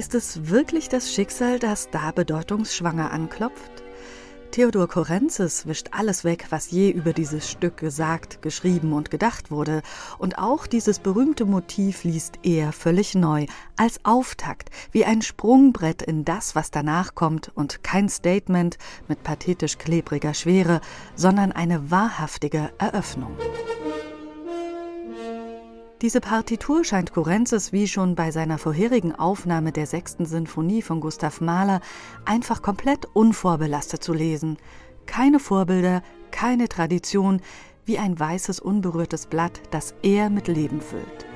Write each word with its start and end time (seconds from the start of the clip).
Ist 0.00 0.14
es 0.14 0.48
wirklich 0.48 0.88
das 0.88 1.12
Schicksal, 1.12 1.58
das 1.58 1.90
da 1.90 2.10
bedeutungsschwanger 2.10 3.10
anklopft? 3.10 3.82
Theodor 4.50 4.88
Korenzis 4.88 5.66
wischt 5.66 5.88
alles 5.90 6.24
weg, 6.24 6.46
was 6.48 6.70
je 6.70 6.88
über 6.88 7.12
dieses 7.12 7.50
Stück 7.50 7.76
gesagt, 7.76 8.40
geschrieben 8.40 8.94
und 8.94 9.10
gedacht 9.10 9.50
wurde, 9.50 9.82
und 10.16 10.38
auch 10.38 10.66
dieses 10.66 11.00
berühmte 11.00 11.44
Motiv 11.44 12.04
liest 12.04 12.38
er 12.42 12.72
völlig 12.72 13.14
neu, 13.14 13.44
als 13.76 14.02
Auftakt, 14.02 14.70
wie 14.90 15.04
ein 15.04 15.20
Sprungbrett 15.20 16.00
in 16.00 16.24
das, 16.24 16.54
was 16.54 16.70
danach 16.70 17.14
kommt, 17.14 17.52
und 17.54 17.82
kein 17.82 18.08
Statement 18.08 18.78
mit 19.06 19.22
pathetisch 19.22 19.76
klebriger 19.76 20.32
Schwere, 20.32 20.80
sondern 21.14 21.52
eine 21.52 21.90
wahrhaftige 21.90 22.70
Eröffnung. 22.78 23.36
Diese 26.02 26.22
Partitur 26.22 26.82
scheint 26.82 27.12
Kurenzis 27.12 27.72
wie 27.72 27.86
schon 27.86 28.14
bei 28.14 28.30
seiner 28.30 28.56
vorherigen 28.56 29.14
Aufnahme 29.14 29.70
der 29.70 29.86
sechsten 29.86 30.24
Sinfonie 30.24 30.80
von 30.80 30.98
Gustav 30.98 31.42
Mahler 31.42 31.82
einfach 32.24 32.62
komplett 32.62 33.06
unvorbelastet 33.12 34.02
zu 34.02 34.14
lesen. 34.14 34.56
Keine 35.04 35.38
Vorbilder, 35.38 36.02
keine 36.30 36.70
Tradition, 36.70 37.42
wie 37.84 37.98
ein 37.98 38.18
weißes, 38.18 38.60
unberührtes 38.60 39.26
Blatt, 39.26 39.60
das 39.72 39.94
er 40.02 40.30
mit 40.30 40.48
Leben 40.48 40.80
füllt. 40.80 41.26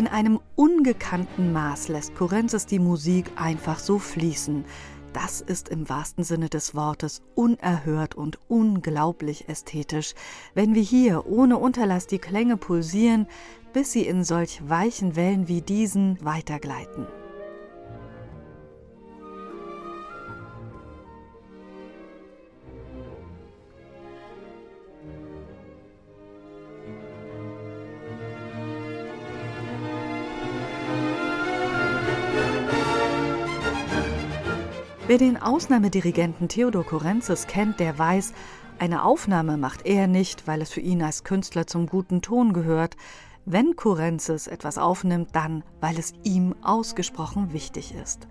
In 0.00 0.06
einem 0.06 0.40
ungekannten 0.56 1.52
Maß 1.52 1.88
lässt 1.88 2.14
Kurenzis 2.14 2.64
die 2.64 2.78
Musik 2.78 3.32
einfach 3.36 3.78
so 3.78 3.98
fließen. 3.98 4.64
Das 5.12 5.42
ist 5.42 5.68
im 5.68 5.90
wahrsten 5.90 6.24
Sinne 6.24 6.48
des 6.48 6.74
Wortes 6.74 7.20
unerhört 7.34 8.14
und 8.14 8.38
unglaublich 8.48 9.50
ästhetisch, 9.50 10.14
wenn 10.54 10.74
wir 10.74 10.80
hier 10.80 11.26
ohne 11.26 11.58
Unterlass 11.58 12.06
die 12.06 12.18
Klänge 12.18 12.56
pulsieren, 12.56 13.26
bis 13.74 13.92
sie 13.92 14.06
in 14.06 14.24
solch 14.24 14.66
weichen 14.66 15.16
Wellen 15.16 15.48
wie 15.48 15.60
diesen 15.60 16.16
weitergleiten. 16.24 17.06
Wer 35.10 35.18
den 35.18 35.42
Ausnahmedirigenten 35.42 36.46
Theodor 36.46 36.86
Korenzis 36.86 37.48
kennt, 37.48 37.80
der 37.80 37.98
weiß, 37.98 38.32
eine 38.78 39.02
Aufnahme 39.02 39.56
macht 39.56 39.84
er 39.84 40.06
nicht, 40.06 40.46
weil 40.46 40.62
es 40.62 40.70
für 40.70 40.78
ihn 40.78 41.02
als 41.02 41.24
Künstler 41.24 41.66
zum 41.66 41.86
guten 41.88 42.22
Ton 42.22 42.52
gehört. 42.52 42.96
Wenn 43.44 43.74
Korenzis 43.74 44.46
etwas 44.46 44.78
aufnimmt, 44.78 45.30
dann, 45.32 45.64
weil 45.80 45.98
es 45.98 46.12
ihm 46.22 46.54
ausgesprochen 46.62 47.52
wichtig 47.52 47.92
ist. 47.92 48.28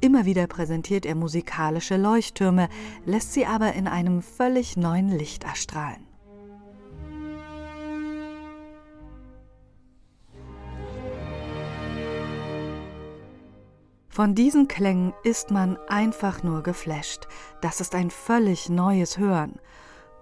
Immer 0.00 0.24
wieder 0.24 0.48
präsentiert 0.48 1.06
er 1.06 1.14
musikalische 1.14 1.96
Leuchttürme, 1.96 2.70
lässt 3.04 3.32
sie 3.32 3.46
aber 3.46 3.74
in 3.74 3.86
einem 3.86 4.20
völlig 4.20 4.76
neuen 4.76 5.10
Licht 5.10 5.44
erstrahlen. 5.44 6.05
Von 14.16 14.34
diesen 14.34 14.66
Klängen 14.66 15.12
ist 15.24 15.50
man 15.50 15.76
einfach 15.88 16.42
nur 16.42 16.62
geflasht. 16.62 17.28
Das 17.60 17.82
ist 17.82 17.94
ein 17.94 18.10
völlig 18.10 18.70
neues 18.70 19.18
Hören. 19.18 19.60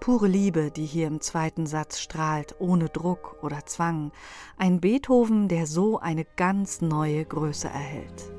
Pure 0.00 0.26
Liebe, 0.26 0.72
die 0.72 0.84
hier 0.84 1.06
im 1.06 1.20
zweiten 1.20 1.64
Satz 1.64 2.00
strahlt, 2.00 2.56
ohne 2.58 2.88
Druck 2.88 3.36
oder 3.40 3.66
Zwang. 3.66 4.10
Ein 4.58 4.80
Beethoven, 4.80 5.46
der 5.46 5.68
so 5.68 6.00
eine 6.00 6.24
ganz 6.24 6.80
neue 6.80 7.24
Größe 7.24 7.68
erhält. 7.68 8.33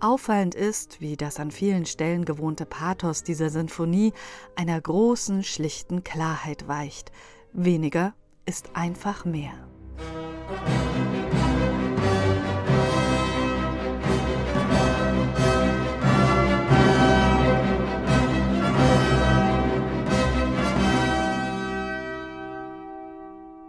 Auffallend 0.00 0.54
ist, 0.54 1.02
wie 1.02 1.18
das 1.18 1.38
an 1.38 1.50
vielen 1.50 1.84
Stellen 1.84 2.24
gewohnte 2.24 2.64
Pathos 2.64 3.22
dieser 3.22 3.50
Sinfonie 3.50 4.14
einer 4.56 4.80
großen, 4.80 5.42
schlichten 5.42 6.04
Klarheit 6.04 6.66
weicht. 6.68 7.12
Weniger 7.52 8.14
ist 8.46 8.70
einfach 8.74 9.26
mehr. 9.26 9.52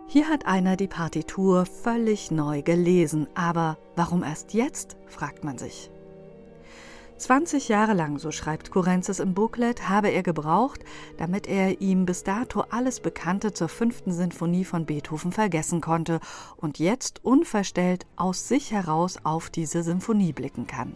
Hier 0.08 0.28
hat 0.30 0.46
einer 0.46 0.78
die 0.78 0.88
Partitur 0.88 1.66
völlig 1.66 2.32
neu 2.32 2.62
gelesen, 2.62 3.28
aber 3.34 3.78
warum 3.96 4.24
erst 4.24 4.54
jetzt, 4.54 4.96
fragt 5.08 5.44
man 5.44 5.58
sich. 5.58 5.90
20 7.22 7.70
Jahre 7.70 7.94
lang, 7.94 8.18
so 8.18 8.32
schreibt 8.32 8.72
Kurenzis 8.72 9.20
im 9.20 9.34
Booklet, 9.36 9.88
habe 9.88 10.10
er 10.10 10.24
gebraucht, 10.24 10.82
damit 11.18 11.48
er 11.48 11.80
ihm 11.80 12.06
bis 12.06 12.24
dato 12.24 12.62
alles 12.72 13.00
Bekannte 13.00 13.54
zur 13.54 13.70
fünften 13.70 14.12
Sinfonie 14.12 14.66
von 14.66 14.86
Beethoven 14.86 15.32
vergessen 15.32 15.82
konnte 15.82 16.20
und 16.58 16.80
jetzt 16.80 17.24
unverstellt 17.24 18.08
aus 18.16 18.48
sich 18.48 18.72
heraus 18.72 19.20
auf 19.24 19.50
diese 19.52 19.84
Sinfonie 19.84 20.34
blicken 20.34 20.66
kann. 20.66 20.96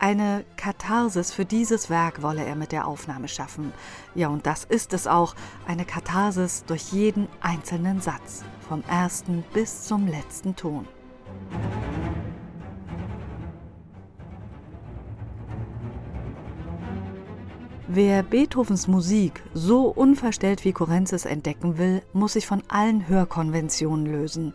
Eine 0.00 0.44
Katharsis 0.56 1.32
für 1.32 1.44
dieses 1.44 1.88
Werk 1.88 2.22
wolle 2.22 2.44
er 2.44 2.56
mit 2.56 2.72
der 2.72 2.88
Aufnahme 2.88 3.28
schaffen. 3.28 3.72
Ja, 4.16 4.28
und 4.28 4.46
das 4.46 4.64
ist 4.64 4.92
es 4.94 5.06
auch, 5.06 5.36
eine 5.68 5.84
Katharsis 5.84 6.64
durch 6.66 6.92
jeden 6.92 7.28
einzelnen 7.40 8.00
Satz, 8.00 8.42
vom 8.68 8.82
ersten 8.88 9.44
bis 9.54 9.84
zum 9.84 10.08
letzten 10.08 10.56
Ton. 10.56 10.88
Wer 17.94 18.22
Beethovens 18.22 18.88
Musik 18.88 19.42
so 19.52 19.88
unverstellt 19.88 20.64
wie 20.64 20.72
Korenzis 20.72 21.26
entdecken 21.26 21.76
will, 21.76 22.00
muss 22.14 22.32
sich 22.32 22.46
von 22.46 22.62
allen 22.68 23.06
Hörkonventionen 23.06 24.06
lösen. 24.06 24.54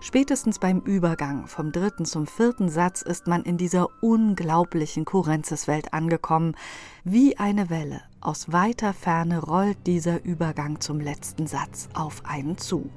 Spätestens 0.00 0.58
beim 0.58 0.80
Übergang 0.80 1.46
vom 1.46 1.70
dritten 1.70 2.04
zum 2.06 2.26
vierten 2.26 2.68
Satz 2.68 3.02
ist 3.02 3.28
man 3.28 3.44
in 3.44 3.56
dieser 3.56 3.86
unglaublichen 4.00 5.04
Korenzis-Welt 5.04 5.94
angekommen. 5.94 6.56
Wie 7.04 7.38
eine 7.38 7.70
Welle 7.70 8.02
aus 8.20 8.50
weiter 8.50 8.94
Ferne 8.94 9.38
rollt 9.38 9.86
dieser 9.86 10.24
Übergang 10.24 10.80
zum 10.80 10.98
letzten 10.98 11.46
Satz 11.46 11.88
auf 11.94 12.22
einen 12.24 12.58
zu. 12.58 12.90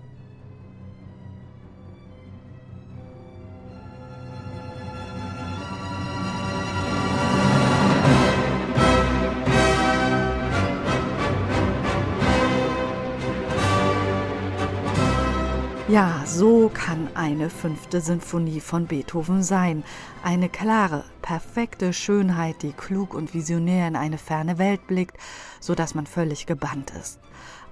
Ja, 15.88 16.24
so 16.26 16.72
kann 16.74 17.10
eine 17.14 17.52
fünfte 17.52 18.02
Sinfonie 18.02 18.60
von 18.60 18.88
Beethoven 18.88 19.44
sein. 19.44 19.84
Eine 20.24 20.50
klare, 20.50 21.04
perfekte 21.22 21.94
Schönheit, 21.94 22.64
die 22.64 22.74
klug 22.74 23.14
und 23.14 23.36
visionär 23.36 23.88
in 23.88 23.96
eine 23.96 24.18
ferne 24.18 24.58
Welt 24.58 24.88
blickt, 24.88 25.16
so 25.60 25.76
dass 25.76 25.94
man 25.94 26.08
völlig 26.08 26.48
gebannt 26.48 26.92
ist. 27.00 27.20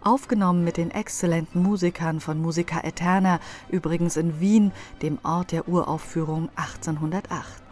Aufgenommen 0.04 0.64
mit 0.64 0.78
den 0.78 0.92
exzellenten 0.92 1.64
Musikern 1.64 2.20
von 2.20 2.40
Musica 2.40 2.82
Eterna, 2.84 3.40
übrigens 3.70 4.16
in 4.16 4.40
Wien, 4.40 4.74
dem 5.02 5.18
Ort 5.24 5.52
der 5.52 5.68
Uraufführung 5.68 6.50
1808. 6.56 7.64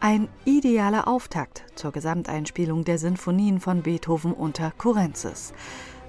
Ein 0.00 0.26
idealer 0.44 1.06
Auftakt 1.06 1.66
zur 1.76 1.92
Gesamteinspielung 1.92 2.84
der 2.84 2.98
Sinfonien 2.98 3.60
von 3.60 3.82
Beethoven 3.82 4.32
unter 4.32 4.72
Kurenzis. 4.72 5.54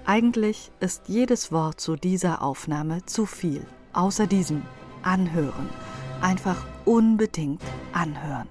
Eigentlich 0.08 0.72
ist 0.80 1.10
jedes 1.10 1.52
Wort 1.52 1.82
zu 1.82 1.96
dieser 1.96 2.44
Aufnahme 2.44 3.04
zu 3.08 3.26
viel. 3.26 3.66
Außer 3.92 4.28
diesem 4.28 4.62
anhören. 5.02 5.68
Einfach 6.22 6.64
unbedingt 6.86 7.64
anhören. 7.92 8.48